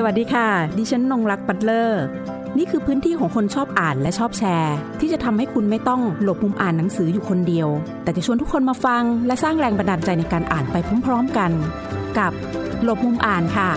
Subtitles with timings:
[0.00, 0.48] สวัสดีค่ะ
[0.78, 2.02] ดิฉันนงรักปัตเลอร์
[2.58, 7.68] นี่คือพื้นที่ของคนชอบอ่านและชอบแชร์ ที่จะทำให้คุณไม่ต้องหลบมุมอ่านหนังสืออยู่คนเดียว
[8.02, 11.50] แต่จะชวนทุกคนมาฟัง และสร้างแรงบันดาลใจในการอ่านไปพร้อมๆกัน
[12.18, 12.32] กับ
[12.84, 13.70] หลบมุมอ่านค่ะ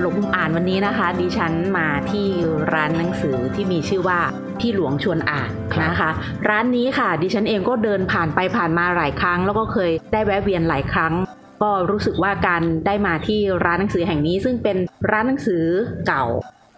[0.00, 2.26] หลบมุมอ่านวันนี้นะคะ ดิฉันมาที่
[2.74, 4.20] ร้านหนังสือที่มีชื่อว่า
[4.58, 5.50] พี่หลวงชวนอ่าน
[5.84, 6.10] นะคะ
[6.48, 11.14] ร้านนี้ค่ะ ดิฉันเองก็เดินผ่านไปผ่านมาหลายครั้ง แล้วก็เคยได้แวะเวียนหลายครั้ง
[11.62, 14.76] ก็รู้สึกว่าการได้มาที่ร้านหนังสือแห่งนี้ ซึ่งเป็น
[15.10, 15.64] ร้านหนังสือ
[16.06, 16.24] เก่า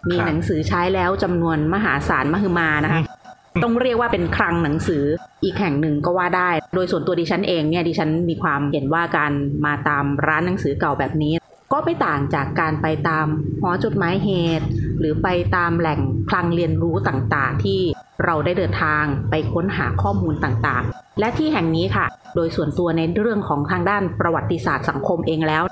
[0.09, 3.01] มีหนังสือใช้แล้วจำนวนมหาศาลมหึมานะคะ
[3.63, 5.03] ต้องเรียกว่าเป็นคลังหนังสือ
[5.43, 9.31] อีกแห่งหนึ่งก็ว่าได้ โดยส่วนตัวดิฉันเองเนี่ยดิฉันมีความเห็นว่าการ
[9.65, 11.33] มาตามร้านหนังสือเก่าแบบนี้
[11.73, 13.27] ก็ไม่ต่างจากการไปตาม
[13.61, 14.65] หอจดหมายเหตุ
[15.03, 15.99] หรือไปตามแหล่ง
[16.29, 17.79] คลังเรียนรู้ต่างๆ ที่
[18.25, 25.63] เราได้เดินทางไปค้นหาข้อมูลต่างๆ และที่แห่งนี้ค่ะ โดยส่วนตัวในเรื่องของทางด้านประวัติศาสตร์สังคมเองแล้ว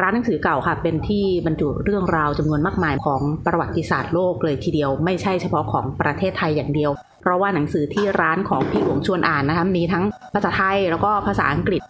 [0.00, 6.90] ร้านหนังสือเก่าค่ะ เป็นที่บรรจุเรื่องราวจำนวนมากมายของประวัติศาสตร์โลกเลยทีเดียว ไม่ใช่เฉพาะของประเทศไทยอย่างเดียว
[7.22, 11.80] เพราะว่าหนังสือที่ร้านของพี่หลวงชวนอ่านนะคะมีทั้งภาษาไทยแล้วก็ภาษาอังกฤษ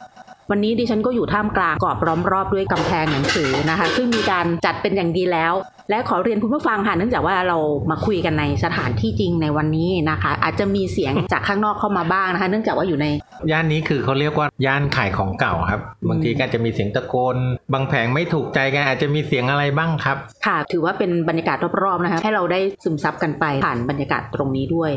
[0.50, 5.52] วันนี้ดิฉันก็อยู่ท่ามกลางกรอบล้อมรอบด้วยกำแพงหนังสือนะคะ ซึ่งมีการจัดเป็นอย่างดีแล้ว
[5.90, 7.58] และขอเรียนคุณผู้ฟังค่ะเนื่องจากว่าเรา
[7.90, 13.06] มาคุยกันในสถานที่จริงในวันนี้นะคะ อาจจะมีเสียงจากข้างนอกเข้ามาบ้างนะคะ เนื่องจากว่าอยู่ใน
[13.50, 17.36] ย่านนี้คือเขาเรียกว่าย่านขายของเก่าครับ บางทีก็จะมีเสียงตะโกน
[17.72, 24.92] บางแผงไม่ถูกใจกันอาจจะมีเสียงอะไรบ้างครับ ค่ะ ถือว่าเป็นบรรยากาศรอบๆนะคะให้เราได้ซึมซับกันไปผ่านบรรยากาศตรงนี้ด้วย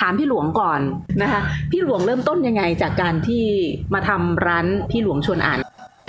[0.00, 0.80] ถามพี่หลวงก่อน
[1.22, 3.44] นะคะพี่หลวงเริ่มต้นยังไงจากการที่
[3.94, 5.58] มาทำร้านพี่หลวงชวนอ่าน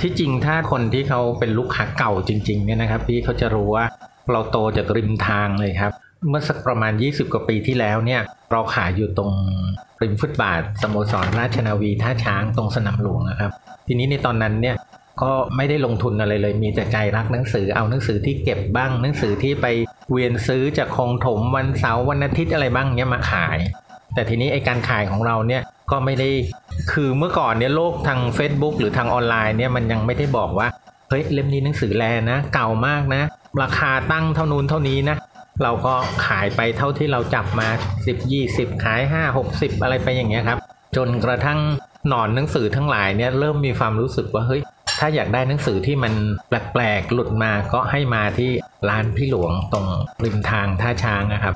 [0.01, 3.85] ที่จริงถ้าคนที่เขาเป็นลูกค้าเก่าจริง ๆ เนี่ยนะครับ พี่เขาจะรู้ว่า
[4.31, 5.91] เราโตจากริมทางเลยครับ
[6.29, 8.21] เมื่อสักประมาณ 20 กว่าปีที่แล้วเนี่ย
[8.51, 9.31] เราขายอยู่ตรง
[10.01, 13.51] ริมฟุตบาทสโมสรราชนาวีท่าช้างตรงสนามหลวงนะครับ
[13.87, 14.75] ทีนี้ในตอนนั้นเนี่ย
[15.21, 19.67] ก็ไม่ได้ลงทุนอะไรเลย มีแต่ใจรักหนังสือเอาหนังสือที่เก็บบ้าง หนังสือที่ไป
[20.11, 23.57] เวียนซื้อจากคงถมวันเสาร์วันอาทิตย์อะไรบ้างเนี่ยมาขาย
[24.17, 26.29] แต่ทีนี้ไอการขายของเราเนี่ยก็ไม่ได้
[26.91, 30.67] คือเมื่อก่อนเนี่ยโลกทาง Facebook หรือทางออนไลน์เนี่ยมันยังไม่ได้บอกว่า
[31.09, 33.23] เฮ้ยเล่มนี้หนังสือแลนะ เก่ามากนะ
[33.61, 35.17] ราคาตั้งเท่านู้นเท่านี้นะ
[35.63, 35.93] เราก็
[36.25, 37.67] ขายไปเท่าที่เราจับมา
[38.05, 40.59] 10 20 ขาย 5 60 อะไรไปอย่างเงี้ยครับ
[40.95, 41.59] จนกระทั่ง
[42.07, 44.61] หนอนหนังสือทั้งหลายเนี่ยเริ่มมีความรู้สึกว่าเฮ้ย
[44.99, 46.13] ถ้าอยากได้หนังสือที่มัน
[46.47, 48.51] แปลกๆหลุดมาก็ให้มาที่
[48.89, 49.85] ร้านพี่หลวงตรง
[50.23, 51.55] ริมทางท่าช้างนะครับ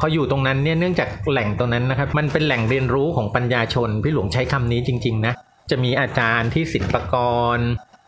[0.00, 5.34] พออยู่ตรงนั้นเนี่ยเนื่องจากแหล่งตรงนั้นนะครับ มันเป็นแหล่งเรียนรู้ของปัญญาชน พี่หลวงใช้คำนี้จริง ๆ นะ
[5.70, 7.14] จะมีอาจารย์ที่ศิลปก
[7.56, 7.58] ร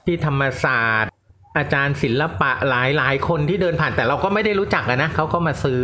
[0.06, 1.10] ที่ธรรมศาสตร์
[1.58, 5.80] อาจารย์ศิลปะหลายหลายคนที่เดินผ่านแต่เราก็ไม่ได้รู้จักนะเขาก็มาซื้อ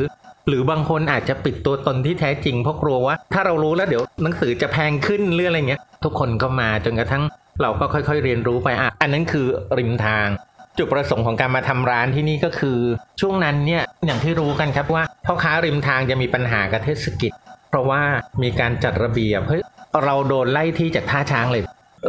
[0.49, 7.23] หรือบางคนอาจจะปิดตัวตนที่แท้จริงเพราะกลัวว่า ถ้าเรารู้แล้วเดี๋ยวหนังสือจะแพงขึ้นหรืออะไรเงี้ย ทุกคนก็มาจนกระทั่ง
[7.63, 9.47] เราก็ค่อยๆ เรียนรู้ไปอะอันนั้นคือ
[9.79, 10.27] ริมทาง
[10.79, 12.79] จุดประสงค์ของการมาทำร้านที่นี่ก็คือ
[13.21, 17.33] ช่วงนั้นเนี่ยอย่างที่รู้กันครับว่าพ่อค้าริมทางจะมีปัญหากับเทศกิจ
[17.69, 18.03] เพราะว่า
[18.43, 19.63] มีการจัดระเบียบเฮ้ย
[20.05, 21.63] เราโดนไล่ที่จากท่าช้างเลย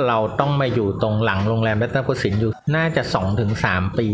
[0.07, 3.03] เราต้องมาอยู่ตรงหลังโรงแรมรัตนโกสินทร์อยู่น่าจะ
[3.49, 4.07] 2-3 ปี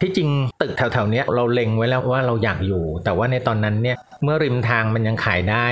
[0.00, 0.28] ที่จริง
[0.62, 5.66] ตึกแถวๆเนี้ยเราเล็งไว้แล้วว่าเราอยากอยู่ แต่ว่าในตอนนั้นเนี่ยเมื่อริมทางมันยังขายได้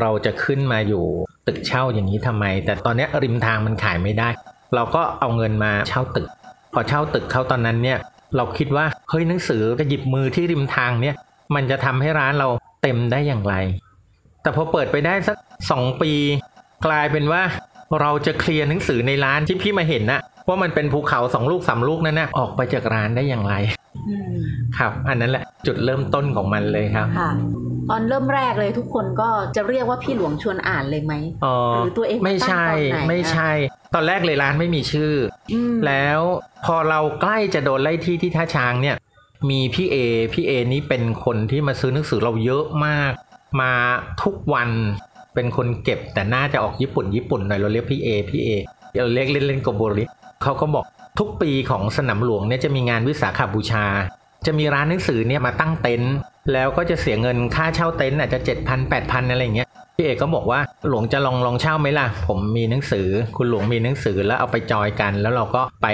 [0.00, 1.04] เราจะขึ้นมาอยู่
[1.46, 4.28] ตึกเช่าอย่างนี้ทำไม แต่ตอนนี้ริมทางมันขายไม่ได้
[4.74, 6.28] เราก็เอาเงินมาเช่าตึก
[6.78, 7.98] อเช่าตึกเขาตอนนั้นเนี่ย
[8.36, 11.14] เราคิดว่าเฮ้ยหนังสือจะหยิบมือที่ริมทางเนี่ย
[11.54, 12.48] มันจะทำให้ร้านเรา
[12.82, 13.54] เต็มได้อย่างไร
[14.42, 15.36] แต่พอเปิดไปได้สัก
[15.70, 16.12] สองปี
[16.86, 17.42] กลายเป็นว่า
[18.00, 23.54] เราจะเคลียร์หนังสือในร้านที่พี่มาเห็นนะว่ามันเป็นภูเขาสองลูกสามลูกนั่นนะออกไปจากร้านได้อย่างไร
[24.78, 27.30] ครับ อันนั้นแหละจุดเริ่มต้นของมันเลยครับค่ะ
[27.90, 31.14] ตอนเริ่มแรกเลยทุกคนก็จะเรียกว่าพี่หลวงชวนอ่านเลยไหม
[31.44, 33.50] อ๋อหรือตัวเองมาไม่ใช่ตั้งตอนไหนไม่ใช่
[33.94, 35.12] ตอนแรกเลยร้านไม่มีชื่อ
[35.52, 36.20] อืมแล้ว
[36.66, 38.96] พอเราใกล้จะโดนไล่ที่ที่ท่าช้างเนี่ย
[39.50, 39.96] มีพี่เอ
[40.32, 43.12] พี่เอนี่เป็นคนที่มาซื้อหนังสือเราเยอะมาก
[43.60, 43.72] มา
[44.22, 44.70] ทุกวัน
[45.34, 48.48] เป็นคนเก็บแต่น่าจะออกญี่ปุ่นญี่ปุ่นหน่อยเราเรียกพี่เอพี่เอ
[49.02, 50.04] เราเรียกเล่นเล่นๆโกโบริ
[50.42, 50.84] เขาก็บอก
[51.18, 53.86] ทุกปีของสนามหลวงเนี่ยจะมีงานวิสาขบูชา
[54.46, 56.14] จะมีร้านหนังสือเนี่ยมาตั้งเต็นท์
[56.52, 65.86] แล้วก็จะเสียเงินค่าเช่าเต็นท์อาจจะเจ็ดพันแปดพันอะไรอย่างเงี้ยพี่เอกก็บอกว่าหลวงจะลองลองเช่าไหมล่ะ ผมมีหนังสือ คุณหลวงมีหนังสือแล้วเอาไปจอยกัน แล้วเราก็ไป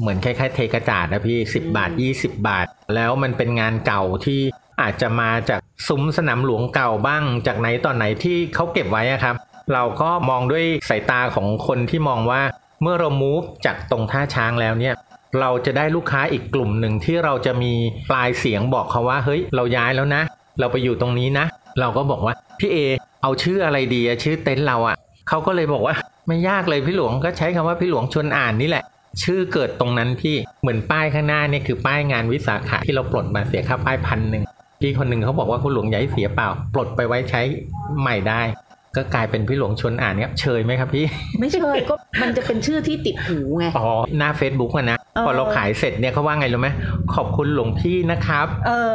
[0.00, 4.40] เหมือนคล้ายๆเทกระจาดนะพี่ 10 บาท 20 บาท แล้วมันเป็นงานเก่าที่
[4.80, 9.36] อาจจะมาจากซุ้มสนามหลวงเก่าบ้าง จากไหนตอนไหนที่เขาเก็บไว้ครับ
[9.74, 12.40] เราก็มองด้วยสายตาของคนที่มองว่า
[12.82, 14.94] เมื่อเรา move จากตรงท่าช้างแล้วเนี่ย
[15.40, 17.72] เราจะได้ลูกค้าอีกกลุ่มหนึ่งที่เราจะมี
[18.10, 20.22] ปลายเสียงบอกเขาว่าเฮ้ยเราย้ายแล้วนะ
[20.60, 21.46] เราไปอยู่ตรงนี้นะ
[21.80, 22.76] เราก็บอกว่าพี่เอ
[23.22, 24.96] เอาชื่ออะไรดีชื่อเต็นท์เราอะ
[25.28, 25.94] เขาก็เลยบอกว่า
[26.28, 28.84] ไม่ยากเลยพี่หลวงก็ใช้คำว่าพี่หลวงชวนอ่านนี่แหละ
[29.22, 34.42] ชื่อเกิดตรงนั้นพี่เหมือนป้ายข้างหน้านี่คือป้ายงานวิสาขะที่เราปลดมาเสียค่าป้ายพันหนึ่ง
[34.80, 37.42] พี่คนหนึ่งเขาบอกว่าคุณหลวงอย่าให้เสียเปล่า ปลดไปไว้ใช้
[38.00, 38.42] ใหม่ได้
[38.96, 41.04] ก็กลายเป็นพี่หลวงชวนอ่านเนี่ยเชยไหมครับพี่
[41.40, 43.88] ไม่เชยก็มันจะเป็นชื่อที่ติดหูไงอ๋อ
[44.18, 46.68] หน้า Facebook อะนะเออพอเราขายเสร็จเนี่ยเขาว่าไงรู้ไหม
[47.14, 48.94] ขอบคุณหลวงพี่นะครับ เออ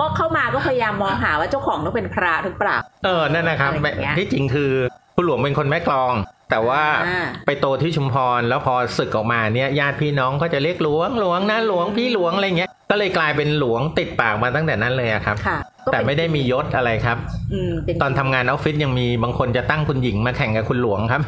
[0.00, 4.70] ก็เข้ามาก็พยายามมองหาว่าเจ้าของต้องเป็นพระหรือเปล่า เออนั่นนะครับอะไรอย่างเงี้ยที่จริงคือ
[5.14, 6.14] คุณหลวงเป็นคนแม่กลอง
[6.50, 17.18] แต่ว่าอ่าไปโตที่ชุมพรแล้วพอศึกออกมาเนี่ยญาติพี่น้องก็จะเรียกหลวงหลวงนะหลวงพี่หลวงอะไรเงี้ยก็เลยกลายเป็นหลวงติดปากมาตั้งแต่นั้นเลยอะครับค่ะก็แต่เป็นไม่ได้มียศอะไรครับ
[17.52, 21.22] อืมเป็นตอนทำงานออฟฟิศยังมีบางคนจะตั้งคุณหญิงมาแข่งกับคุณหลวงครับ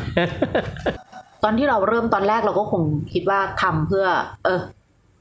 [1.45, 2.83] ตอนที่เราเริ่มตอนแรกเราก็คง
[3.13, 4.07] คิดว่าทำเพื่อ
[4.45, 4.61] เออ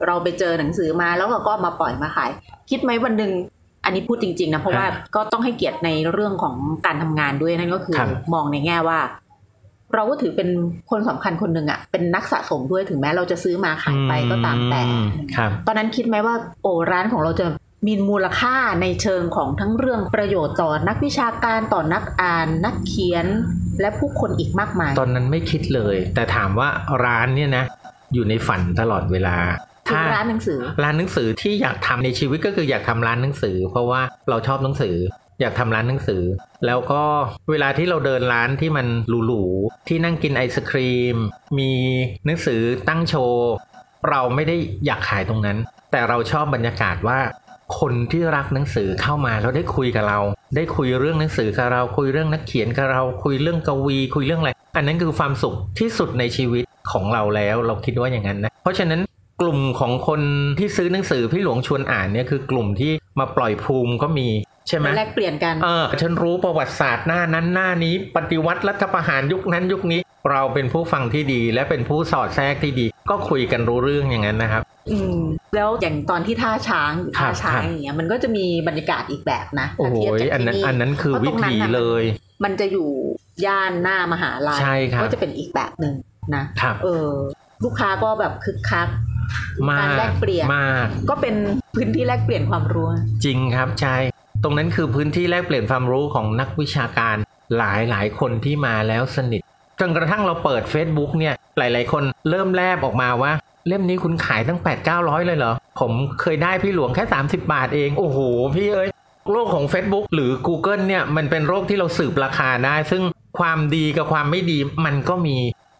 [0.07, 2.29] เราไปเจอหนังสือมาแล้วเราก็เอามาปล่อยมาขาย
[2.69, 3.31] คิดไหมวันหนึ่ง
[3.85, 6.55] อันนี้พูดจริง ๆ นะเพราะว่าครับก็ต้องให้เกียรติในเรื่องของ
[6.85, 8.99] การทำงานด้วยนั่นก็คือครับมองในแง่ว่า
[9.95, 10.49] เราก็ถือเป็น
[10.89, 14.97] คนสำคัญคนหนึ่งอะเป็นนักสะสมด้วยถึงแม้เราจะซื้อมาขายไปก็ตามแต่อื
[15.35, 17.45] ครับตอนนั้นคิดไหมว่าโอ้ร้านของเราจะ
[17.87, 23.25] มีมูลค่าในเชิงของทั้งเรื่องประโยชน์ต่อนักวิชาการต่อนักอ่าน นักเขียน
[23.81, 26.67] และผู้คนอีกมากมาย ตอนนั้นไม่คิดเลย แต่ถามว่า
[27.05, 27.65] ร้านเนี่ยนะ
[28.13, 29.37] อยู่ในฝันตลอดเวลา
[29.87, 34.95] คือร้านหนังสือ ร้านหนังสือที่อยากทำในชีวิตก็คืออยากทำร้านหนังสือ เพราะว่าเราชอบหนังสือ
[35.41, 36.23] อยากทำร้านหนังสือ
[36.65, 37.03] แล้วก็
[37.51, 38.87] เวลาที่เราเดินร้านที่มัน
[39.27, 41.17] หรูๆที่นั่งกินไอศครีม
[41.59, 41.71] มี
[42.25, 43.49] หนังสือตั้งโชว์
[44.09, 44.55] เราไม่ได้
[44.85, 45.57] อยากขายตรงนั้น
[45.91, 47.19] แต่เราชอบบรรยากาศว่า
[47.79, 50.19] คนที่รักหนังสือเข้ามาแล้วได้คุยกับเรา
[50.55, 59.01] ได้คุยเรื่องหนังสือกับเรา คุยเรื่องนักเขียนกับเรา คุยเรื่องกวี คุยเรื่องอะไร อันนั้นคือความสุขที่สุดในชีวิตของเราแล้ว เราคิดว่าอย่างนั้นนะ เพราะฉะนั้น
[59.41, 60.21] กลุ่มของคน
[60.59, 64.27] ที่ซื้อหนังสือพี่หลวงชวนอ่านเนี่ยคือกลุ่มที่มาปล่อยภูมิก็มี
[64.69, 70.01] ใช่ไหมแลกเปลี่ยนกันเออฉันรู้ประวัติศาสตร์หน้านั้นหน้านี้ ปฏิวัติรัฐประหารยุคนั้นยุคนี้
[70.31, 75.19] เราเป็นผู้ฟังที่ดี และเป็นผู้สอดแทรกที่ดี ก็คุยกันรู้เรื่องอย่างนั้นนะครับ อืม
[75.55, 82.03] แล้วอย่างตอนที่ท่าช้างอยู่ครัท่าบช้าครังบอย่างเงี้ยมันก็จะมีบรรยากาศอีกแบบนะโอ้ถ้าเทียบยจากอันนั้นที่อันนั้นคือพราะวิตรงนั้นถีน่ะเลย
[82.43, 82.89] มันจะอยู่
[83.45, 85.95] ย่านหน้ามหาลัยใช่ครับก็จะเป็นอีกแบบหนึ่ง
[86.35, 87.11] นะครับเออ
[87.63, 88.87] ลูกค้าก็แบบคึกคัก
[89.69, 91.35] มากการแลกเปลี่ยนมากก็เป็น
[91.75, 92.87] พื้นที่แลกเปลี่ยนความรู้
[93.25, 93.95] จริงครับใช่
[94.43, 97.15] ตรงนั้นคือพื้นที่แลกเปลี่ยนความรู้ของนักวิชาการ
[97.57, 99.41] หลายหลายคนที่มาแล้วสนิท
[99.79, 103.31] จนกระทั่งเราเปิด Facebook เนี่ยหลาย ๆ คนเริ่มแลบออกมาว่า
[103.67, 105.91] เล่มนี้คุณขายตั้ง 8 9 0 0 เลยเหรอ ผม
[106.21, 108.19] เคยได้พี่หลวงแค่ 30 บาทเอง โอ้โห
[108.55, 108.89] พี่เอ้ย
[109.31, 113.03] โลกของ Facebook หรือ Google เนี่ยมันเป็นโรคที่เราสืบราคาได้ ซึ่ง
[113.39, 115.37] ความดีกับความไม่ดีมันก็มี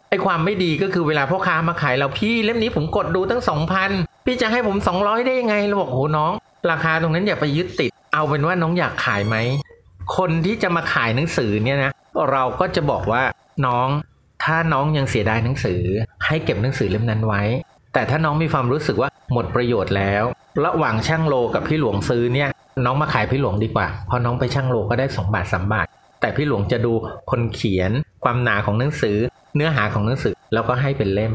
[0.09, 3.41] ไอ้ความไม่ดีก็คือเวลาพ่อค้ามาขายเราพี่เล่มนี้ผมกดดูตั้ง
[3.83, 6.31] 2,000 พี่จะให้ผม 200 ได้ยังไงเราบอกโหน้อง
[6.71, 9.37] ราคาตรงนั้นอย่าไปยึดติด เอาเป็นว่าน้องอยากขายไหม
[10.17, 11.91] คนที่จะมาขายหนังสือเนี่ยนะ
[12.31, 13.23] เราก็จะบอกว่า
[13.65, 13.87] น้อง
[14.43, 15.81] ถ้าน้องยังเสียดายหนังสือ
[16.25, 17.43] ให้เก็บหนังสือเล่มนั้นไว้
[17.93, 20.23] แต่ถ้าน้องมีความรู้สึกว่าหมดประโยชน์แล้ว
[20.65, 22.49] ระหว่างช่างโลกับพี่หลวงซื้อเนี่ย
[22.85, 25.87] น้องมาขายพี่หลวงดีกว่าเพราะน้องไปช่างโลก็ได้2บาท3บาท
[26.21, 26.93] แต่พี่หลวงจะดู
[27.29, 27.91] คนเขียน
[28.23, 29.17] ความหนาของหนังสือ
[29.55, 31.33] เนื้อหาของหนังสือแล้วก็ให้เป็นเล่ม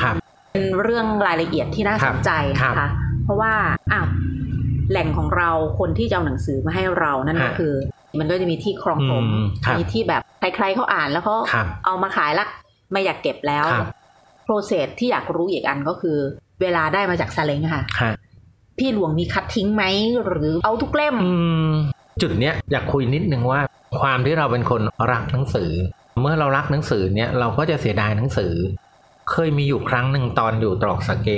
[0.00, 0.14] ครับ
[0.52, 2.30] เป็นเรื่องรายละเอียดที่น่าสนใจ
[2.62, 2.88] ครันะบคะ
[3.24, 3.52] เพราะว่า
[3.92, 4.02] อะ
[4.90, 7.74] แหล่งของเราคนที่จะเอาหนังสือมาให้เรานั่นก็ฮะคือ
[8.18, 12.46] มันก็จะมีที่ครองผมอืมครับมีที่แบบใครๆเขาอ่านแล้วเขาครับเอามาขายละ
[12.92, 13.88] ไม่อยากเก็บแล้วครับ
[14.44, 16.18] โปรเซสที่อยากรู้อีกอันก็คือ
[16.60, 18.12] เวลาได้มาจากซาเล้งอะค่ะฮะ
[18.78, 19.84] พี่หลวงมีคัดทิ้งไหม
[20.24, 21.32] หรือเอาทุกเล่มอื
[21.68, 21.70] ม
[22.22, 23.60] จุดเนี้ยอยากคุยนิดนึงว่า
[24.00, 24.80] ความที่เราเป็นคน
[25.12, 25.70] รักหนังสือ
[26.20, 28.52] เมื่อเรารักหนังสือเนี่ยเราก็จะเสียดายหนังสือ
[29.30, 31.28] เคยมีอยู่ครั้งหนึ่งตอนอยู่ตรอกสะเก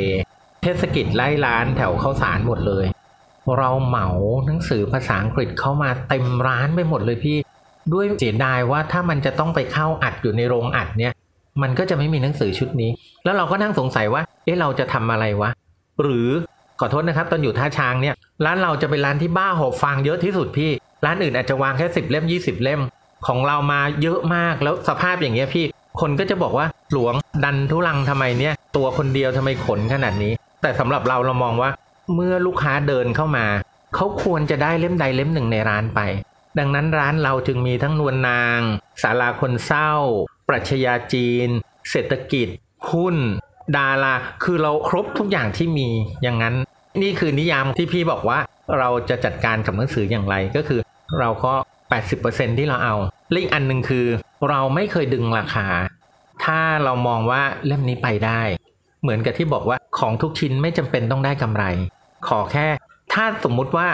[0.62, 2.84] เทศกิจไล่ร้านแถวข้าวสารหมดเลย
[3.58, 4.08] เราเหมา
[4.46, 7.36] หนังสือภาษาอังกฤษเข้ามาเต็มร้านไปหมดเลยพี่
[7.92, 11.12] ด้วยเสียดายว่าถ้ามันจะต้องไปเข้าอัดอยู่ในโรงอัดเนี่ย
[11.62, 12.90] มันก็จะไม่มีหนังสือชุดนี้
[13.24, 15.50] แล้วเราก็นั่งสงสัยว่า เอ๊ะเราจะทำอะไรวะ
[16.02, 16.28] หรือ
[16.80, 18.14] ขอโทษนะครับ ตอนอยู่ท่าช้างเนี่ย
[18.44, 20.70] ร้านเราจะเป็นร้านที่บ้าหอบฟางเยอะที่สุดพี่
[21.04, 22.80] ร้านอื่นอาจจะวางแค่สิบเล่มยี่สิบเล่ม
[23.26, 25.64] ของเรามาเยอะมากแล้วสภาพอย่างเงี้ยพี่
[26.00, 27.14] คนก็จะบอกว่าหลวง
[27.44, 31.70] ดันทุลังทำไมเนี่ย ตัวคนเดียวทำไมขนขนาดนี้ แต่สำหรับเราเรามองว่า
[32.14, 33.46] เมื่อลูกค้าเดินเข้ามา
[33.94, 36.00] เขาควรจะได้เล่มใดเล่มหนึ่งในร้านไป
[36.58, 38.60] ดังนั้นร้านเราจึงมีทั้งนวลนาง
[39.02, 39.92] ศาลาคนเศร้า
[40.48, 41.48] ปรัชญาจีน
[41.90, 42.48] เศรษฐกิจ
[42.90, 43.16] หุ้น
[43.76, 45.88] ดารา คือเราครบทุกอย่างที่มี
[46.22, 46.54] อย่างนั้น
[47.02, 48.38] นี่คือนิยามที่พี่บอกว่า
[48.78, 50.80] เราจะจัดการกับหนังสืออย่างไรก็คือ
[51.18, 51.54] เราก็
[52.06, 52.96] 80%ที่เราเอา
[53.30, 54.06] และอีกอันหนึ่งคือ
[54.48, 55.66] เราไม่เคยดึงราคา
[56.44, 58.40] ถ้าเรามองว่าเล่มนี้ไปได้
[59.02, 61.64] เหมือนกับที่บอกว่าของทุกชิ้นไม่จำเป็นต้องได้กำไร
[62.28, 62.66] ขอแค่
[63.12, 63.88] ถ้าสมมุติว่า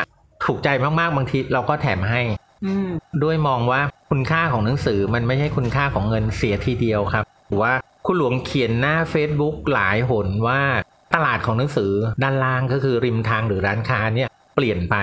[0.45, 2.21] ถูกใจมากๆบางทีเราก็แถมให้
[2.64, 2.88] อืม
[3.23, 7.73] ด้วยมองว่าคุณค่าของหนังสือมันไม่ใช่คุณค่าของเงินเสียทีเดียวครับหรือว่า
[8.07, 10.61] คุณหลวงเขียนหน้า Facebook หลายหนว่า
[11.14, 14.97] ตลาดของหนังสือด้านล่างก็คือริมทางหรือร้านค้าเนี่ยเปลี่ยนไป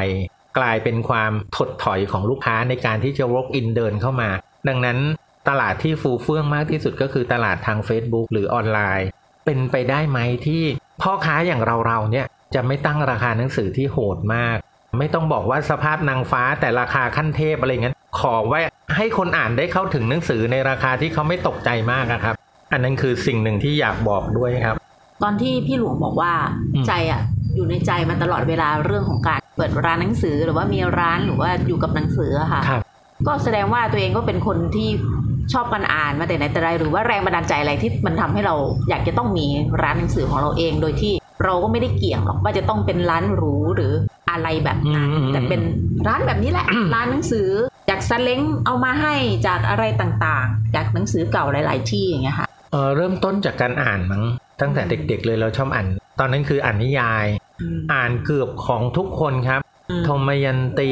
[0.58, 4.30] กลายเป็นความถดถอยของลูกค้าในการที่จะ walk in เดินเข้ามา
[4.68, 4.98] ดังนั้น
[5.50, 9.08] ตลาดที่ฟูเฟื่องมากที่สุดก็คือตลาดทาง Facebook หรือออนไลน์
[9.46, 10.64] เป็นไปได้ไหมที่
[11.02, 14.58] พ่อค้าอย่างเราๆเนี่ย จะไม่ตั้งราคาหนังสือที่โหดมาก
[15.00, 18.60] ไม่ต้องบอกว่าสภาพนางฟ้าแต่ราคาขั้นเทพอะไรเงี้ยขอไว้
[18.96, 22.36] ให้คนอ่านได้เข้าถึงหนังสือในราคาที่เขาไม่ตกใจมากอะครับ
[22.72, 24.76] อันนั้นคือสิ่งหนึ่งที่อยากบอกด้วยครับ
[25.24, 26.34] ตอนที่พี่หลวงบอกว่า
[26.76, 27.22] อืมใจอะ
[27.56, 32.82] อยู่ในใจมาตลอดเวลาเรื่องของการเปิดร้านหนังสือหรือว่ามีร้านหรือว่าอยู่กับหนังสืออะค่ะครับ
[33.28, 34.90] ก็แสดงว่าตัวเองก็เป็นคนที่
[35.54, 38.56] ชอบการอ่านมาแต่ไหนแต่ไรหรือว่าแรงบันดาลใจอะไรที่มันทำให้เรา
[38.90, 39.46] อยากจะต้องมี
[39.82, 43.94] ร้านหนังสือของเราเอง โดยที่ เราก็ไม่ได้เกี่ยงหรอกว่าจะต้องเป็นร้านหรูหรือ
[44.30, 45.62] อะไรแบบนั้นอืมแต่เป็น
[46.08, 47.50] ร้านแบบนี้แหละ ร้านหนังสือ
[47.90, 49.16] จากซาเล้งเอามาให้
[49.48, 54.24] จากอะไรต่างๆ จากหนังสือเก่าหลาย ๆ ที่อย่างเงี้ยค่ะเออเริ่มต้นจากการอ่านมั้ง
[54.62, 55.88] ตั้งแต่เด็ก ๆ เลยเราชอบอ่าน
[56.20, 57.26] ตอนนั้นคืออ่านนิยาย
[57.62, 60.92] อืมอ่านเกือบของทุกคนครับอืมธมยันตี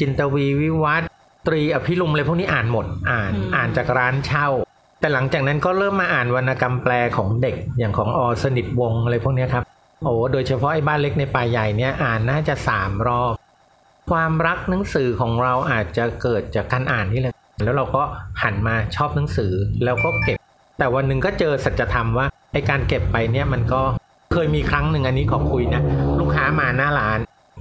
[0.00, 1.08] จินตวีวิวัฒน์
[1.46, 4.48] ตรีอภิรุมอะไรพวกนี้อ่านหมดอ่านอืมอ่านจากร้านเช่า
[5.00, 9.64] แต่หลังจากนั้นก็เริ่มมาอ่านวรรณกรรมแปลของเด็กอย่างของอสนิทวงอะไรพวกนี้ครับ
[10.04, 13.34] โอ้โดยเฉพาะไอ้บ้านเล็กในป่าใหญ่เนี่ยอ่านน่าจะสามรอบ
[14.10, 18.02] ความรักหนังสือของเราอาจจะเกิดจากการอ่านนี่แหละแล้วเราก็
[18.42, 19.52] หันมาชอบหนังสือ
[19.84, 20.38] แล้วก็เก็บ
[20.78, 23.82] แต่วันหนึ่งก็เจอสัจธรรมว่าไอการเก็บไปเนี่ยมันก็
[24.32, 25.82] เคยมีครั้งหนึ่งอันนี้ขอคุยนะ
[26.20, 27.18] ลูกค้ามาหน้าร้าน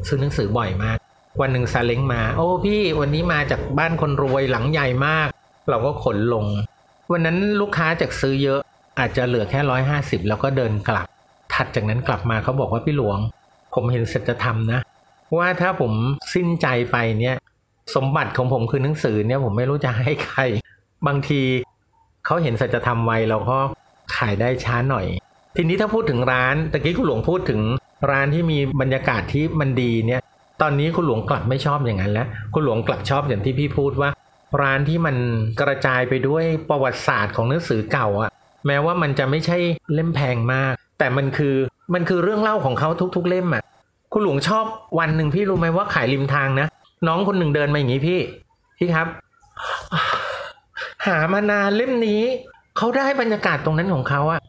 [0.07, 0.97] ซื้อหนังสือบ่อยมาก
[1.41, 5.27] วันหนึ่งซาเล้งมา โอ้พี่วันนี้มาจากบ้านคนรวยหลังใหญ่มาก
[5.69, 6.45] เราก็ขนลง
[7.13, 8.59] วันนั้นลูกค้าจากซื้อเยอะ
[8.99, 11.07] อาจจะเหลือแค่ร้อยห้าสิบแล้วก็เดินกลับ
[11.53, 13.17] ถัดจากนั้นกลับมาเขาบอกว่าพี่หลวง
[13.73, 14.79] ผมเห็นสัจธรรมนะ
[15.37, 15.91] ว่าถ้าผม
[16.33, 17.35] สิ้นใจไปเนี่ย
[17.95, 20.41] สมบัติของผมคือหนังสือเนี่ยผมไม่รู้จะให้ใคร
[21.07, 21.41] บางที
[22.25, 23.57] เขาเห็นสัจธรรมไวเราก็
[24.15, 25.05] ขายได้ช้าหน่อย
[25.55, 27.61] ทีนี้ถ้าพูดถึงร้านตะกี้คุณหลวงพูดถึง
[28.11, 30.21] ร้านที่มีบรรยากาศที่มันดีเนี่ย
[30.61, 34.09] ตอนนี้คุณหลวงกลับไม่ชอบอย่างนั้นแล้ว คุณหลวงกลับชอบอย่างที่พี่พูดว่า
[34.61, 35.15] ร้านที่มัน
[35.61, 38.31] กระจายไปด้วยประวัติศาสตร์ของหนังสือเก่าอะ
[38.67, 39.57] แม้ว่ามันจะไม่ใช่
[39.93, 41.55] เล่มแพงมาก แต่มันคือ
[41.93, 43.63] มันคือเรื่องเล่าของเขาทุกๆเล่มอะ
[44.13, 44.65] คุณหลวงชอบ
[44.99, 46.67] วันหนึ่งพี่รู้ไหมว่าขายริมทางนะ
[47.07, 48.19] น้องคนหนึ่งเดินมาอย่างนี้พี่
[48.77, 49.07] พี่ครับ
[51.07, 52.21] หามานานเล่มนี้
[52.77, 54.41] เขาได้บรรยากาศตรงนั้นของเขาอะ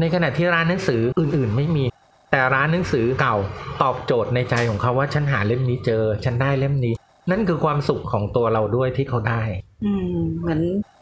[0.00, 1.84] ในขณะที่ร้านหนังสืออื่นๆ ไม่มี
[2.30, 3.36] แต่ร้านหนังสือเก่า
[3.82, 6.94] ตอบโจทย์ในใจของเขาว่าฉันหาเล่มนี้เจอ ฉันได้เล่มนี้
[7.30, 9.42] นั่นคือความสุขของตัวเราด้วยที่เขาได้
[9.84, 10.60] อืมเหมือน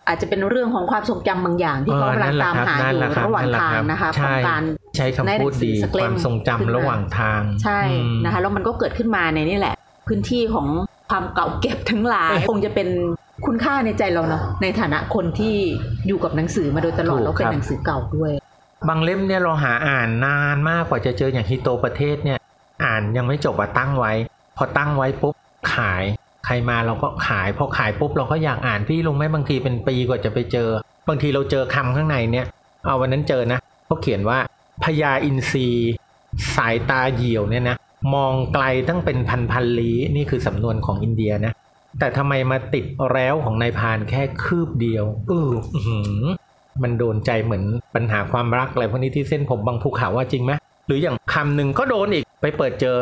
[0.09, 4.63] อาจจะเป็นเรื่องของความทรงจำบางอย่างที่เขากำลังตามหาอยู่ระหว่างทางนะคะขใช่องการ
[4.97, 9.75] ใช้คำพูดดีได้หนังสือสักเล่คมวามทรงจำขึ้นมาระหว่างทาง ใช่อืมนะคะแล้วมันก็เกิดขึ้นมาในนี่แหละ
[10.09, 10.67] พื้นที่ของ
[11.11, 12.89] ความเก่าเก็บทั้งหลายคงจะเป็น
[13.47, 15.55] คุณค่าในใจเราเนาะในฐานะคนที่
[16.07, 18.33] อยู่กับหนังสือมาโดยตลอดแล้วเป็นหนังสือเก่าด้วย
[18.89, 22.39] บางเล่มเนี่ยเราหาอ่านนานมากกว่าจะเจออย่างฮิโตประเทศเนี่ย
[22.85, 24.13] อ่านยังไม่จบอะตั้งไว้
[24.57, 25.35] พอตั้งไว้ปุ๊บ
[25.75, 26.05] ขาย
[26.47, 30.69] ใครมาเราก็ขายพอขายปุ๊บเราก็อยากอ่านพี่ลุงไหมบางทีเป็นปีกว่าจะไปเจอ
[31.09, 32.47] บางทีเราเจอคำข้างในเนี่ย
[32.87, 34.39] เอาวันนั้นเจอนะเขาเขียนว่า
[34.85, 35.69] พญาอินทรี
[36.57, 37.77] สายตาเหี่ยวเนี่ยนะ
[38.15, 41.53] มองไกลตั้งเป็นพันพันลี้นี่คือสำนวนของอินเดียนะ
[41.99, 46.23] แต่ทำไมมาติดแล้วของนายพานแค่คืบเดียวเอออื้อหือ
[46.83, 50.53] มันโดนใจเหมือนปัญหาความรักอะไรพวกนี้ที่เส้นผมบางภูเขาว่าจริงไหม
[50.87, 52.97] หรืออย่างคำหนึ่งก็โดนอีกไปเปิดเจอ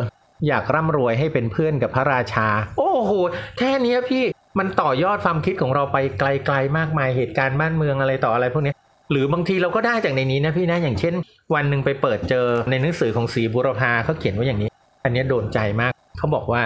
[0.49, 2.49] อยากร่ำรวยให้เป็นเพื่อนกับพระราชา
[2.79, 3.13] โอ้โห
[3.59, 4.25] แค่นี้พี่
[4.59, 8.75] มันต่อยอดความคิดของเราไปไกลๆมากมายเหตุการณ์บ้านเมืองอะไรต่ออะไรพวกนี้
[9.11, 11.15] หรือบางทีเราก็ได้จากในนี้นะพี่นะอย่างเช่น
[11.55, 14.71] วันหนึ่งไปเปิดเจอในหนังสือของศรีบุรพาเขาเขียนไว้อย่างนี้
[15.05, 16.63] อันนี้โดนใจมากเขาบอกว่า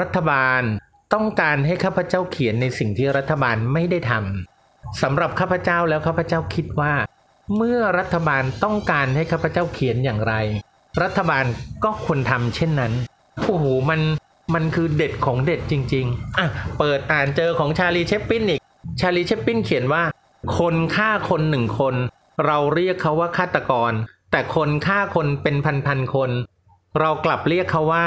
[0.00, 0.62] รัฐบาล
[1.14, 6.92] ต้องการให้ข้าพเจ้าเขียนในสิ่งที่รัฐบาลไม่ได้ทำสำหรับข้าพเจ้าแล้วข้าพเจ้าคิดว่า
[7.56, 10.34] เมื่อรัฐบาลต้องการให้ข้าพเจ้าเขียนอย่างไร
[11.02, 11.44] รัฐบาล
[11.84, 12.92] ก็ควรทำเช่นนั้น
[13.44, 14.00] โอ้โหมัน
[14.54, 16.46] มันคือเด็ดของเด็ดจริง ๆ อะ
[16.78, 18.60] เปิดอ่านเจอของชาลีเชปปินอีก
[19.00, 20.02] ชาลีเชปปินเขียนว่า
[20.58, 21.94] คนฆ่าคนหนึ่งคน
[22.46, 23.92] เราเรียกเขาว่าฆาตกร
[24.30, 26.30] แต่คนฆ่าคนเป็นพันๆคน
[27.00, 28.04] เรากลับเรียกเขาว่า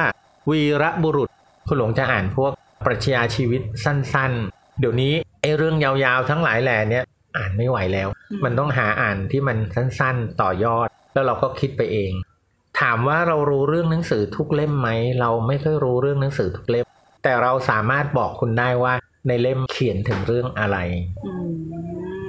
[0.50, 1.30] วีรบุรุษ
[1.68, 2.52] คุณหลวงจะอ่านพวก
[2.86, 7.04] ปรัชญาชีวิตสั้นๆ เดี๋ยวนี้ไอ้เรื่องยาวๆทั้งหลายแหล่เนี่ย
[7.38, 8.08] อ่านไม่ไหวแล้ว
[8.44, 12.12] มันต้องหาอ่านที่มันสั้นๆ ต่อยอด แล้วเราก็คิดไปเอง
[12.80, 16.86] ถามว่าเรารู้เรื่องหนังสือทุกเล่มไหม เราไม่ค่อยรู้เรื่องหนังสือทุกเล่ม
[17.24, 18.94] แต่เราสามารถบอกคุณได้ว่า
[19.28, 20.78] ในเล่มเขียนถึงเรื่องอะไร
[21.26, 21.50] อืม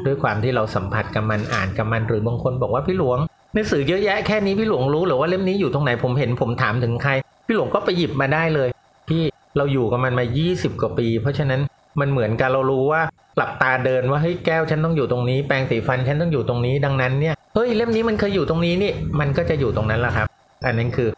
[0.06, 3.18] ด้วยความที่เราสัมผัสกับมันอ่านกับมันหรือบางคนบอกว่าพี่หลวง
[3.54, 7.12] หนังสือเยอะแยะแค่นี้พี่หลวงรู้หรือว่าเล่มนี้อยู่ตรงไหนผมเห็นผมถามถึงใคร
[7.46, 8.68] พี่หลวงก็ไปหยิบมาได้เลย
[9.08, 9.22] พี่
[9.56, 11.60] เราอยู่กับมันมา 20 กว่าปี เพราะฉะนั้น
[12.00, 13.02] มันเหมือนกันเรารู้ว่า
[13.36, 20.26] หลับตาเดินว่าเฮ้ยแก้วฉันต้องอยู่ตรงนี้ แปรงสีฟันฉันต้องอยู่ตรงนี้ดังนั้นเนี่ย เฮ้ยเล่มนี้มันเคยอยู่ตรงนี้นี่ มันก็จะอยู่ตรงนั้นแหละครับ
[20.66, 21.08] อันนั้นคือ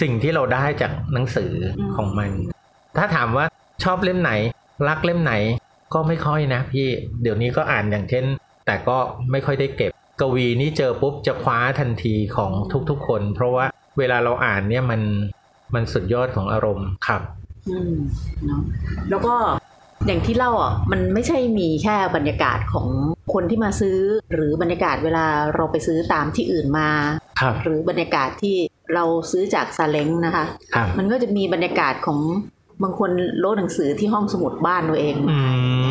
[0.00, 1.52] สิ่งที่เราได้จากหนังสือ
[1.96, 2.30] ของมัน
[2.96, 3.44] ถ้าถามว่า
[3.84, 4.32] ชอบเล่มไหน
[4.88, 5.34] รักเล่มไหน
[5.94, 6.86] ก็ไม่ค่อยนะพี่
[7.22, 8.24] เดี๋ยวนี้ก็อ่านอย่างเช่น
[8.66, 8.96] แต่ก็
[9.30, 12.52] ไม่ค่อยได้เก็บ กวีนี่เจอปุ๊บจะคว้าทันทีของ
[12.90, 13.66] ทุกๆคน เพราะว่า
[13.98, 15.00] เวลาเราอ่านเนี่ยมัน
[15.74, 17.22] มันสุดยอดของอารมณ์ครับ
[17.70, 17.94] อืม
[18.46, 18.60] เนาะ
[19.10, 19.34] แล้วก็
[20.06, 22.86] อย่างที่เล่าอะมันไม่ใช่มีแค่บรรยากาศของ
[23.32, 23.98] คนที่มาซื้อ
[24.32, 26.88] หรือบรรยากาศเวลาเราไปซื้อตามที่อื่นมา
[27.40, 28.56] ครับหรือบรรยากาศที่
[28.94, 30.44] เราซื้อจากซาเล้งนะคะ
[30.74, 32.20] ครับมันก็จะมีบรรยากาศของ
[32.82, 35.40] บางคนโลดหนังสือที่ห้องสมุดบ้านตัวเองอื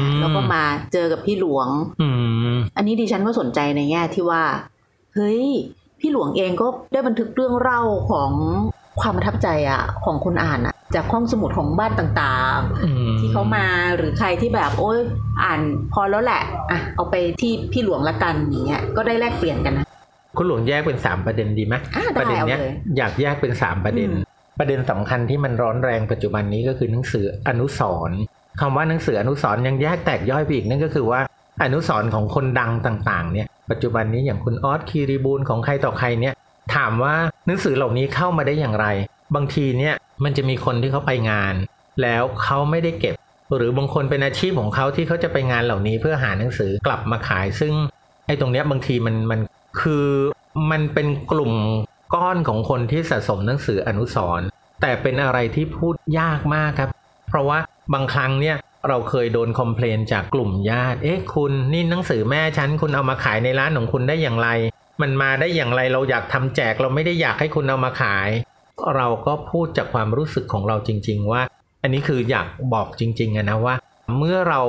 [0.10, 0.64] มแล้วก็มา
[0.94, 1.68] เจอกับพี่หลวง
[2.02, 2.08] อื
[2.54, 4.44] มอันนี้ดิฉันก็สนใจในแง่ที่ว่า
[5.16, 5.44] เฮ้ย
[6.00, 8.32] พี่หลวงเองก็ได้บันทึกเรื่องเล่าของ
[9.02, 13.66] ความประทับใจอะของคนอ่านอะ จากห้องสมุดของบ้านต่างอืมๆที่เขามา
[13.98, 15.00] หรือใครที่แบบโอ้ย
[15.44, 15.62] อ่าน
[15.94, 19.86] พอแล้วแหละอะเอาไปที่พี่หลวงละกันอย่างเงี้ยก็ได้แลกเปลี่ยนกันนะ
[20.38, 24.30] คุณหลวงแยกเป็นสามประเด็นดีไหมอะประได้เด็นเอาเนี้ยเลยอยากแยกเป็นสามประเด็นอืม
[24.60, 28.20] ประเด็นสำคัญที่มันร้อนแรงปัจจุบันนี้ก็คือหนังสืออนุสรณ์
[28.60, 31.22] คำว่าหนังสืออนุสรณ์ยังแยกแตกย่อยไปอีกนั่นก็คือว่า
[31.64, 36.34] อนุสรณ์ของคนดังต่างๆ เนี่ย ปัจจุบันนี้อย่างคุณออสคีรีบูลของใครต่อใครเนี่ย
[36.76, 37.16] ถามว่า
[37.48, 38.88] หนังสือเหล่านี้เข้ามาได้อย่างไร
[39.36, 39.94] บางทีเนี่ย
[40.24, 41.56] มันจะมีคนที่เขาไปงาน
[42.02, 43.16] แล้วเขาไม่ได้เก็บ
[43.56, 47.74] หรือบางคนเป็นอาชีพของเขาที่เขาจะไปงานเหล่านี้เพื่อหาหนังสือกลับมาขาย ซึ่ง
[48.28, 49.40] ไอ้ตรงเนี้ยบางทีมันมัน
[49.82, 50.08] คือ
[50.72, 51.54] มันเป็นกลุ่ม
[52.16, 54.48] ก้อนของคนที่สะสมหนังสืออนุสรณ์
[54.82, 56.90] แต่เป็นอะไรที่พูดยากมากครับ
[57.28, 57.60] เพราะว่า
[57.94, 58.58] บางครั้งเนี่ย
[58.90, 64.50] เราเคยโดนคอมเพลนจากกลุ่มญาติ เอ๊ะคุณนี่หนังสือแม่ฉันคุณเอามาขายในร้านของคุณได้อย่างไร
[65.02, 68.30] มันมาได้อย่างไรเราอยากทำแจกเราไม่ได้อยากให้คุณเอามาขาย
[68.96, 71.42] เราก็พูดจากความรู้สึกของเราจริง ๆ ว่า
[71.82, 73.76] อันนี้คืออยากบอกจริงๆนะว่า
[74.18, 74.62] เมื่อเรา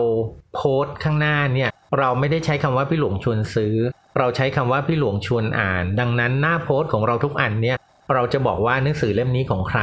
[0.55, 3.75] โพสต์ข้างหน้าเนี่ยเราไม่ได้ใช้คำว่าพี่หลวงชวนซื้อ
[4.19, 7.77] เราใช้คำว่าพี่หลวงชวนอ่าน ดังนั้นหน้าโพสต์ของเราทุกอันเนี่ย
[8.15, 9.81] เราจะบอกว่าหนังสือเล่มนี้ของใคร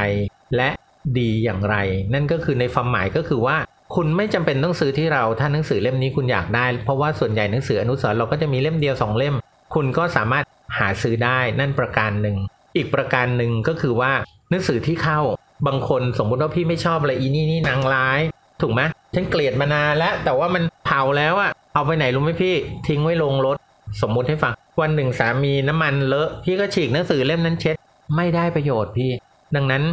[0.56, 0.70] และ
[1.18, 1.76] ดีอย่างไร
[2.14, 3.58] นั่นก็คือในความหมายก็คือว่า
[3.96, 9.36] คุณไม่จำเป็นต้องซื้อที่เราถ้าหนังสือเล่มนี้คุณอยากได้ เพราะว่าส่วนใหญ่หนังสืออนุสรณ์เราก็จะมีเล่มเดียวสองเล่ม
[9.74, 10.44] คุณก็สามารถ
[10.78, 12.38] หาซื้อได้นั่นประการหนึ่ง
[12.80, 14.12] อีกประการหนึ่งก็คือว่า
[14.50, 15.20] หนังสือที่เข้า
[15.68, 18.20] บางคนสมมุติว่าพี่ไม่ชอบอะไรอีนี่นี่นางร้าย
[18.62, 18.82] ถูกไหม
[19.16, 22.56] ฉันเกลียดมานานแล้ว แต่ว่ามันเผาแล้วอะเอาไปไหนรู้ไหมพี่
[22.88, 23.58] ทิ้งไว้ลงรถ
[24.02, 27.76] สมมุติให้ฟังวันหนึ่งสามีน้ำมันเลอะพี่ก็ฉีกหนังสือเล่มนั้นเช็ด
[28.16, 29.12] ไม่ได้ประโยชน์พี่
[29.56, 29.84] ดังนั้น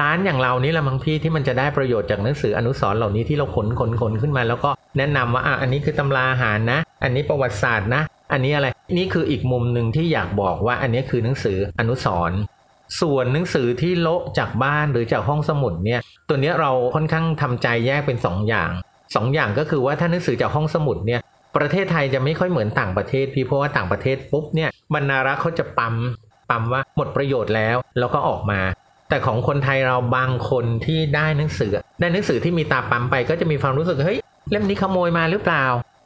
[0.00, 12.38] ร้านอย่างเรานี่ละบางพี่ที่มันจะได้ประโยชน์จากหนังสืออนุสร์เหล่านี้ที่เราขนขนขนขึ้นมา แล้วก็แนะนำว่าอะอันนี้คือตำราอาหารนะ อันนี้ประวัติศาสตร์นะ อันนี้อะไรนี่คืออีกมุมหนึ่งที่อยากบอกว่าอันนี้คือหนังสืออนุสรณ์
[13.00, 18.70] ส่วนหนังสือที่โละจากบ้านหรือจากห้องสมุดเนี่ยตัวเนี้ยเราค่อนข้างทำใจแยกเป็นสองอย่าง
[19.14, 21.20] สองอย่างก็คือว่าถ้าหนังสือจากห้องสมุดเนี่ย
[21.56, 25.94] ประเทศไทยจะไม่ค่อยเหมือนต่างประเทศพี่เพราะว่าต่างประเทศปุ๊บเนี่ยบรรณารักษ์เขาจะปั๊ม
[26.50, 28.60] ปั๊มว่าหมดประโยชน์แล้วแล้วก็ออกมา
[29.08, 34.18] แต่ของคนไทยเราบางคนที่ได้หนังสือ ได้หนังสือที่มีตาปั๊มไปก็จะมีความรู้สึกเฮ้ย
[34.50, 35.64] เล่มนี้ขโมยมาหรือเปล่า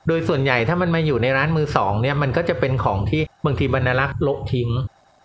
[0.09, 4.71] โดยส่วนใหญ่ถ้ามันมาอยู่ในร้านมือสองเนี่ยมันก็จะเป็นของที่บางทีบรรณารักษ์ลบทิ้ง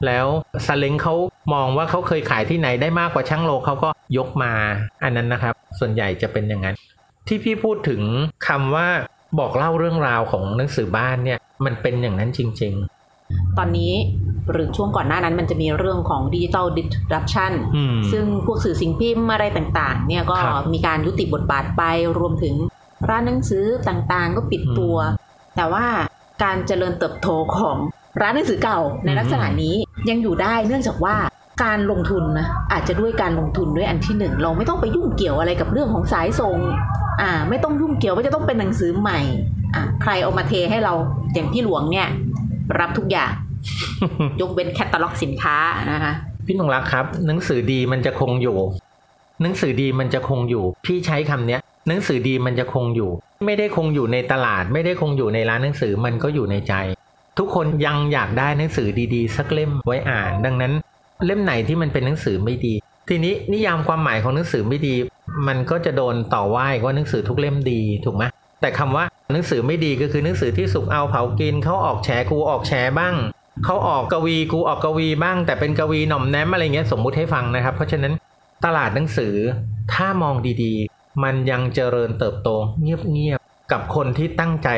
[0.05, 0.25] แล้ว
[0.65, 1.15] ซาเล้งเขา
[1.53, 4.53] มองว่าเขาเคยขายที่ไหนได้มากกว่าช่างโลเขาก็ยกมา
[5.03, 6.75] อันนั้นนะครับ ส่วนใหญ่จะเป็นอย่างนั้น
[7.27, 8.01] ที่พี่พูดถึง
[8.47, 8.87] คำว่า
[9.39, 12.75] บอกเล่าเรื่องราวของหนังสือบ้านเนี่ยมันเป็นอย่างนั้นจริง
[13.57, 13.93] ตอนนี้
[14.51, 21.83] หรือช่วงก่อนหน้านั้นมันจะมีเรื่องของดิจิ t a ลดิ r รั p ชันๆอืมซึ่งพวกสื่อสิ่งพิมพ์อะไรต่างๆ เนี่ยก็ครับมีการยุติบทบาทไป
[22.19, 22.53] รวมถึง
[23.09, 24.95] ร้านหนังสือต่างๆ ก็ปิดตัว
[25.55, 25.85] แต่ว่า
[26.43, 27.77] การเจริญเติบโตของ
[28.21, 29.75] ร้านหนังสือเก่าในลักษณะนี้
[30.09, 31.15] ยังอยู่ได้เนื่องจากว่า
[31.63, 36.57] การลงทุนนะอาจจะด้วยการลงทุนด้วยอันที่หนึ่งเราไม่ต้องไปยุ่งเกี่ยวอะไรกับเรื่องของสายส่ง
[37.21, 39.19] อ่า ไม่ต้องยุ่งเกี่ยวว่าจะต้องเป็นหนังสือใหม่
[39.75, 40.93] อ่าใครเอามาเทให้เรา
[41.33, 42.07] อย่างพี่หลวงเนี่ย
[42.79, 43.31] รับทุกอย่าง
[44.41, 45.57] ยกเว้นแคตตาล็อกสินค้า
[45.91, 46.13] นะคะ
[46.45, 48.57] พี่นงรักครับ หนังสือดีมันจะคงอยู่
[49.41, 53.11] หนังสือดีมันจะคงอยู่ พี่ใช้คำเนี้ย หนังสือดีมันจะคงอยู่
[53.45, 56.73] ไม่ได้คงอยู่ในตลาด ไม่ได้คงอยู่ในร้านหนังสือมันก็อยู่ในใจ
[57.37, 60.73] ทุกคนยังอยากได้หนังสือดีๆ สักเล่มไว้อ่าน ดังนั้น
[61.25, 62.73] เล่มไหนที่มันเป็นหนังสือไม่ดี
[63.09, 64.95] ทีนี้นิยามความหมายของหนังสือไม่ดี
[65.47, 68.23] มันก็จะโดนต่อว่าอีกว่าหนังสือทุกเล่มดีถูกไหม
[68.61, 73.15] แต่คำว่าหนังสือไม่ดีก็คือหนังสือที่สุกเอาเผากินเขาออกแฉกูออกแฉบ้าง
[73.65, 78.13] เขาออกกวีกูออกกวีบ้าง แต่เป็นกวีหน่อมแนมอะไรเงี้ยสมมุติให้ฟังนะครับ เพราะฉะนั้น
[78.65, 79.33] ตลาดหนังสือ
[79.93, 82.49] ถ้ามองดีๆ มันยังเจริญเติบโต
[82.81, 84.69] เงียบๆกับคนที่ตั้งใจ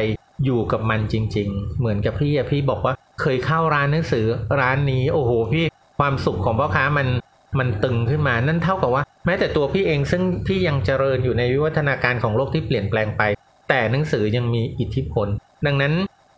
[0.45, 4.25] อยู่กับมันจริง ๆ เหมือนกับพี่อะพี่บอกว่าเคยเข้าร้านหนังสือ
[4.59, 5.65] ร้านนี้โอ้โหพี่
[5.99, 7.07] ความสุขของพ่อค้ามัน
[7.59, 13.21] มันตึงขึ้นมานั่นเท่ากับว่า แม้แต่ตัวพี่เองซึ่งพี่ยังเจริญอยู่ในวิวัฒนาการของโลกที่เปลี่ยนแปลงไป
[13.69, 15.27] แต่หนังสือยังมีอิทธิพล
[15.65, 15.93] ดังนั้น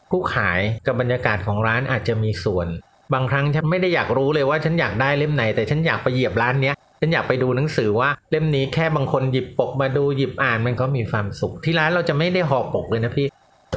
[0.09, 2.67] ผู้ขายกับบรรยากาศของร้านอาจจะมีส่วน
[3.13, 13.27] บางครั้งฉันไม่ได้อยากรู้เลยว่าฉันอยากได้เล่มไหน แต่ฉันอยากไปเหยียบร้านเนี้ย ฉันอยากไปดูหนังสือว่าเล่มนี้แค่บางคนหยิบปกมาดูหยิบอ่านมันก็มีความสุข ที่ร้านเราจะไม่ได้ห่อปกเลยนะพี่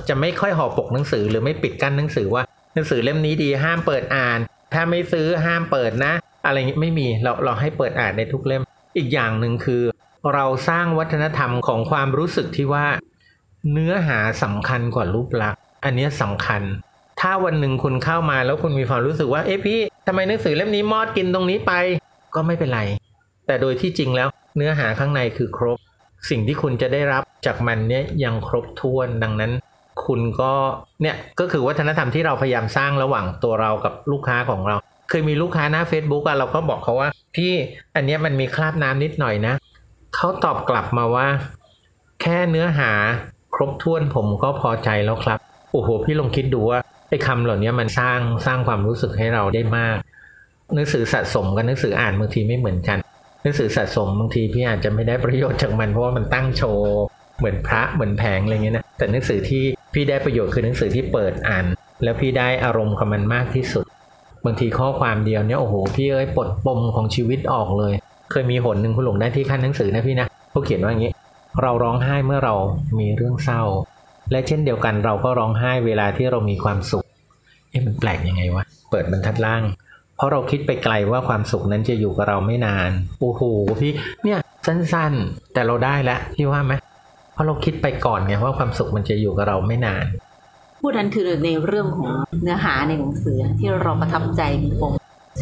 [0.09, 2.43] จะไม่ค่อยห่อปกหนังสือหรือไม่ปิดกั้นหนังสือว่า
[2.75, 4.39] หนังสือเล่มนี้ดีห้ามเปิดอ่าน
[4.75, 6.13] ถ้าไม่ซื้อห้ามเปิดนะ
[6.47, 8.63] อะไรเงี้ยไม่มีเราเราให้เปิดอ่านในทุกเล่ม
[8.97, 9.83] อีกอย่างหนึ่งคือ
[10.35, 12.87] เราสร้างวัฒนธรรมของความรู้สึกที่ว่า
[13.73, 16.63] เนื้อหาสำคัญกว่ารูปลักษณ์อันนี้ยสำคัญ
[17.21, 21.73] ถ้าวันหนึ่งคุณเข้ามาแล้วคุณมีความรู้สึกว่าเอ๊ะพี่ทำไมหนังสือเล่มนี้มอดกินตรงนี้ไป
[22.35, 22.81] ก็ไม่เป็นไร
[23.47, 25.79] แต่โดยที่จริงแล้วเนื้อหาข้างในคือครบ
[26.31, 29.53] สิ่งที่คุณจะได้รับจากมันเนี่ยยังครบถ้วนดังนั้น
[30.07, 30.53] คุณก็
[31.03, 34.77] เนี่ยก็คือวัฒนธรรมที่เราพยายามสร้างระหว่างตัวเรากับลูกค้าของเรา
[35.09, 37.53] เคยมีลูกค้าหน้า Facebook อะเราก็บอกเขาว่า พี่
[37.95, 39.55] อันนี้มันมีคราบน้ำนิดหน่อยนะ
[40.17, 41.27] เขาตอบกลับมาว่า
[42.23, 42.91] แค่เนื้อหา
[43.55, 45.39] ครบถ้วนผมก็พอใจแล้วครับ
[45.73, 46.79] โอ้โห พี่ลองคิดดูว่า
[47.09, 49.97] ไอ้คำเหล่านี้มันสร้างสร้างความรู้สึกให้เราได้มาก
[50.75, 52.99] หนังสือสะสมกับหนังสืออ่านบางทีไม่เหมือนกัน
[53.45, 56.89] หนังสือสะสมบางทีพี่อาจจะไม่ได้ประโยชน์จากมันเพราะว่ามันตั้งโชว์
[57.39, 59.63] เหมือนพระเหมือนแผงอะไรเงี้ยนะแต่หนังสือที่
[59.95, 61.65] พี่ได้ประโยชน์คือหนังสือที่เปิดอ่าน
[62.03, 63.85] แล้วพี่ได้อารมณ์กับมันมากที่สุด
[64.45, 67.95] บางทีข้อความเดียวเนี่ยโอ้โหพี่เอ้ยปลดปมของชีวิตออกเลย
[68.31, 71.13] เคยมีหนหนึ่งคุณหลงได้ที่ขั้นหนังสือนะพี่นะเขาเขียนว่าอย่างนี้
[71.63, 72.55] เราร้องไห้เมื่อเรา
[72.99, 73.63] มีเรื่องเศร้า
[74.31, 77.05] และเช่นเดียวกันเราก็ร้องไห้เวลาที่เรามีความสุข
[77.71, 79.63] เอ๊ะมันแปลกยังไงวะเปิดบรรทัดล่าง
[80.17, 83.43] เพราะเราคิดไปไกลว่าความสุขนั้นจะอยู่กับเราไม่นาน โอ้โห
[83.81, 83.93] พี่
[84.25, 86.75] เนี่ยสั้นๆ แต่เราได้แล้วพี่ว่าไหม
[87.35, 90.05] เพราะเราคิดไปก่อนไงว่าความสุขมันจะอยู่กับเราไม่นาน
[90.81, 92.11] พูดนั้นคือในเรื่องของ
[92.43, 94.93] เนื้อหาในหนังสือที่เราประทับใจมีปม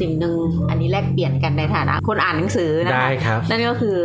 [0.01, 0.35] สิ่งหนึ่ง
[0.71, 3.97] อันนี้แลกเปลี่ยนกันในฐานะ คนอ่านหนังสือนะคะได้ครับนั่นก็คือ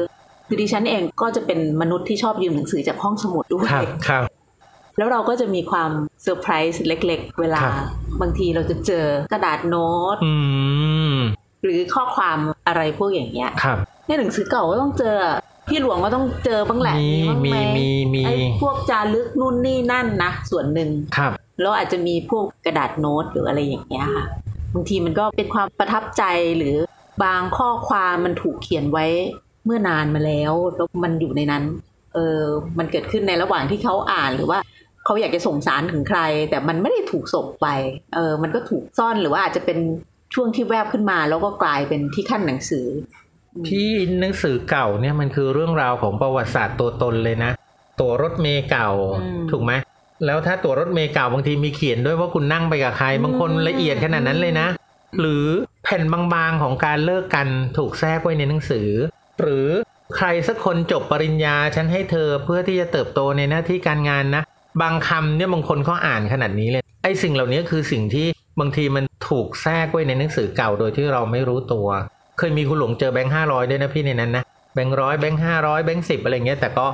[0.47, 4.23] คือดิฉันเองก็จะเป็นมนุษย์ที่ชอบยืมหนังสือจากห้องสมุดด้วยครับครับ
[4.97, 5.91] แล้วเราก็จะมีความ
[6.23, 7.87] เซอร์ไพรส์เล็ก ๆ เวลาครับ
[8.21, 10.33] บางทีเราจะเจอกระดาษโน้ตอื
[11.13, 11.15] ม
[11.63, 15.15] หรือข้อความอะไรพวกอย่างเงี้ยครับในหนังสือเก่าก็ต้องเจอ
[15.67, 21.31] พี่หลวงก็ต้องเจอบ้างแหละมีบ้างไหมีมีมีไอ้พวกจารึกนู่นนี่นั่นนะส่วนหนึ่งครับ
[21.61, 24.25] แล้วอาจจะมีพวกกระดาษโน้ตหรืออะไรอย่างเงี้ยค่ะ
[24.73, 26.23] บางทีมันก็เป็นความประทับใจ
[26.57, 26.75] หรือ
[27.23, 29.05] บางข้อความมันถูกเขียนไว้
[29.65, 31.63] เมื่อนานมาแล้วแล้วมันอยู่ในนั้น
[32.13, 32.41] เออ
[32.77, 34.59] มันเกิดขึ้นในระหว่างที่เขาอ่านหรือว่า
[35.07, 37.67] เขาอยากจะส่งสารถึงใคร แต่มันไม่ได้ถูกส่งไป
[38.15, 39.79] เออมันก็ถูกซ่อนหรือว่าอาจจะเป็น
[40.33, 42.87] ช่วงที่แวบขึ้นมา แล้วก็กลายเป็นที่ขั้นหนังสือ
[43.69, 43.89] ที่
[44.19, 47.51] หนังสือเก่าเนี่ยมันคือเรื่องราวของประวัติศาสตร์ตัวตนเลยนะ
[47.99, 48.89] ตัวรถเมย์เก่า
[49.21, 49.71] อืมถูกไหม
[50.25, 54.67] แล้วถ้าตัวรถเมย์เก่าบางทีมีเขียนด้วยว่าคุณนั่งไปกับใคร บางคนละเอียดขนาดนั้นเลยนะ
[55.19, 55.45] หรือ
[55.83, 58.89] แผ่นบางๆของการเลิกกันถูกแทรกไว้ในหนังสือ
[59.41, 59.67] หรือ
[60.17, 64.43] ใครสักคนจบปริญญาฉันให้เธอเพื่อที่จะเติบโตในหน้าที่การงานนะ
[64.81, 68.27] บางคำเนี่ยบางคนเขาอ่านขนาดนี้เลย ไอ้สิ่งเหล่านี้คือสิ่งที่
[68.59, 71.87] บางทีมันถูกแทรกไว้ในหนังสือเก่าโดยที่เราไม่รู้ตัว
[72.37, 76.85] เคยมีคุณหลวงเจอแบงค์ห้าร้อยด้วยนะพี่ในนั้นนะแบงค์ร้อยแบงค์ห้าร้อยแบงค์สิบอะไรเงี้ยแต่ก็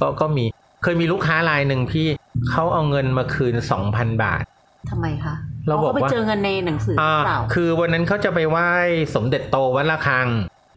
[0.00, 0.44] ก็ก็มี
[0.82, 2.06] เคยมีลูกค้ารายหนึ่งพี่
[2.50, 4.42] เขาเอาเงินมาคืนสองพันบาท
[4.90, 5.34] ทำไมคะ
[5.68, 8.70] เราบอกว่าไปเจอเงินในหนังสือหรือเปล่าคือวันนั้นเขาจะไปไหว้
[9.14, 10.28] สมเด็จโตวัดระฆัง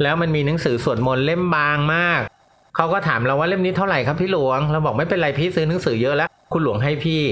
[0.04, 2.22] แล้วมันมีหนังสือสวดมนต์เล่มบางมาก
[2.76, 7.24] เขาก็ถามเราว่าเล่มนี้เท่าไหร่ครับพี่หลวงเราบอกไม่เป็นไรพี่ซื้อหนังสือเยอะแล้ว คุณหลวงให้พี่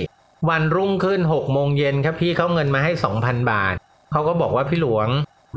[0.50, 3.76] วันรุ่งขึ้นหกโมงเย็นครับพี่เขาเงินมาให้สองพันบาท
[4.12, 5.08] เขาก็บอกว่าพี่หลวง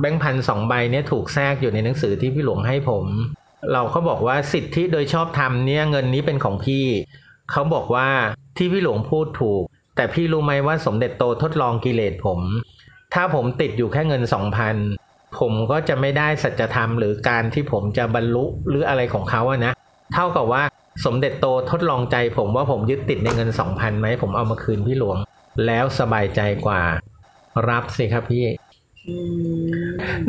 [0.01, 3.05] แบงค์พันสองใบเนี่ยถูกแทรกอยู่ในหนังสือที่พี่หลวงให้ผม
[3.73, 6.85] เราก็บอกว่าสิทธิโดยชอบธรรมเนี่ยเงินนี้เป็นของพี่
[7.51, 8.09] เขาบอกว่า
[8.57, 9.63] ที่พี่หลวงพูดถูก
[9.97, 12.41] แต่พี่รู้ไหมว่าสมเด็จโตทดลองกิเลสผม
[13.15, 14.77] ถ้าผมติดอยู่แค่เงินสองพัน
[15.39, 19.73] ผมก็จะไม่ได้สัจธรรมหรือการที่ผมจะบรรลุหรืออะไรของเขาอะนะ
[20.15, 20.63] เท่ากับว่า
[21.05, 25.19] สมเด็จโตทดลองใจผมว่าผมยึดติดในเงินสองพันไหมผมเอามาคืนพี่หลวง
[25.67, 26.83] แล้วสบายใจกว่า
[27.69, 28.45] รับสิครับพี่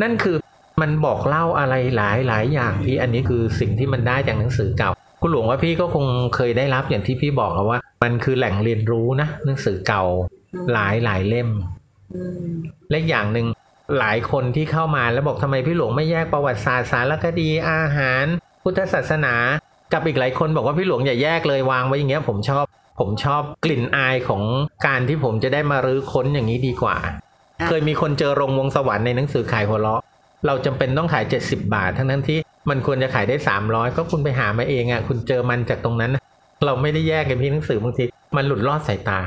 [0.02, 0.36] นั่นคือ
[0.80, 4.90] มันบอกเล่าอะไรหลายหลายอย่างพี่อันนี้คือสิ่งที่มันได้จากหนังสือเก่า
[5.22, 10.04] คุณหลวงว่าพี่ก็คงเคยได้รับอย่างที่พี่บอกว่า มันคือแหล่งเรียนรู้นะหนังสือเก่า
[10.72, 11.48] หลายหลายเล่ม
[12.90, 13.46] และอีกอย่างหนึ่ง
[13.98, 18.24] หลายคนที่เข้ามาแล้วบอกทำไมพี่หลวงไม่แยกประวัติศาสตร์สารคดีอาหาร
[18.62, 19.34] พุทธศาสนา
[19.92, 22.64] กับอีกหลายคนบอกว่าพี่หลวงอย่าแยกเลยวางไว้อย่างเงี้ยผมชอบ
[23.00, 24.42] ผมชอบกลิ่นอายของ
[24.86, 27.14] การที่ผมจะได้มารื้อค้นอย่างนี้ดีกว่าอะ
[27.66, 30.00] เคยมีคนเจอโรงวงสวรรค์ในหนังสือขายหัวเราะ
[30.46, 32.38] เราจำเป็นต้องขาย 70 บาท ทั้งนั้นที่
[32.70, 36.22] มันควรจะขายได้ 300 ก็คุณไปหามาเองอะคุณเจอมันจากตรงนั้นน่ะ
[36.66, 38.04] เราไม่ได้แยกกันพี่หนังสือบางที
[38.36, 39.18] มันหลุดลอดสายตา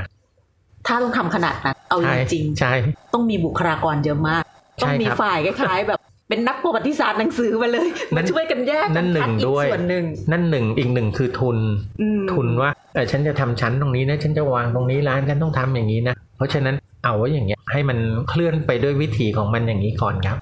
[0.86, 4.42] ถ้าต้องทำขนาดนั้นเอาใช่จริงใช่ๆต้องมีบุคลากรเยอะมาก
[4.82, 6.00] ต้องมีใช่ครับฝ่ายคล้ายๆแบบ
[6.32, 11.58] เป็นนักประวัติศาสตร์หนังสือมาเลยนั่มานช่วยกันแยกนั่นหนึ่งคัอีกด้วยส่วนหนึ่งนั่นหนึ่งอีกหนึ่งคือทุน
[12.00, 20.36] อืมทุนว่าเออฉันจะทำชั้นตรงนี้นะฉันจะวางตรงนี้ร้านฉันต้องทำอย่างนี้นะเพราะฉะนั้นเอาไว้อย่างเงี้ยให้มันเคลื่อนไปด้วยวิถีของมันอย่างนี้ก่อนครับ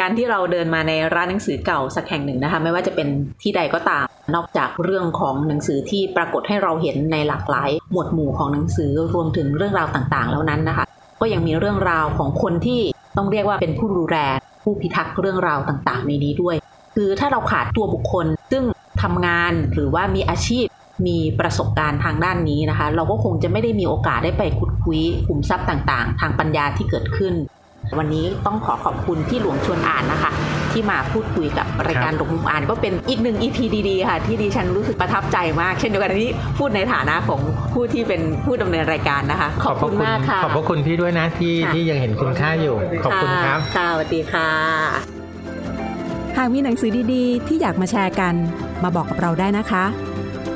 [0.00, 3.08] การที่เราเดินมาในร้านหนังสือเก่าสักแห่งหนึ่งนะคะ ไม่ว่าจะเป็น
[3.42, 10.86] ที่ใดก็ตาม นอกจากเรื่องของหนังสือที่ปรากฏให้เราเห็นในหลากหลาย หมวดหมู่ของหนังสือรวมถึงเรื่องราวต่างๆ แล้วนั้นนะคะ
[11.20, 12.80] ก็ยังมีเรื่องราวของคนที่
[13.16, 14.16] ต้องเรียกว่าเป็นผู้ดูแล
[14.62, 16.56] ผู้พิทักษ์เรื่องราวต่างๆ ในนี้ด้วย
[16.94, 18.62] คือถ้าเราขาดตัวบุคคล ซึ่ง
[19.02, 20.66] ทำงานหรือว่ามีอาชีพ
[21.06, 27.34] มีประสบการณ์ทางด้านนี้นะคะ เราก็คงจะไม่ได้มีโอกาสได้ไปขุดคุยขุมทรัพย์ต่างๆ ทางปัญญาที่เกิดขึ้น
[27.98, 30.30] วันนี้ต้องขอขอบคุณที่หลวงชวนอ่านนะคะ
[30.72, 37.40] ที่มาพูดคุยกับรายการหลวงมุมอ่าน ก็เป็นอีกหนึ่ง EP ดีๆค่ะ ที่ดิฉันรู้สึกประทับใจมาก เช่นเดียวกันอันนี้พูดในฐานะของ
[37.72, 44.50] ผู้ที่เป็นผู้ดำเนินรายการนะคะ ขอบคุณมากค่ะขอบพระคุณพี่ด้วยนะที่ค่ะที่ยังเห็นคุณค่าอยู่ ขอบคุณครับค่ะค่ะสวัสดีค่ะ
[46.36, 48.34] หากมีหนังสือดีๆ ที่อยากมาแชร์กัน
[48.82, 49.84] มาบอกกับเราได้นะคะ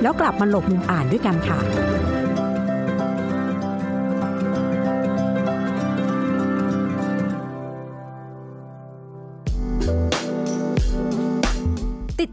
[0.02, 1.58] แล้วกลับมาหลบมุมอ่านด้วยกันค่ะ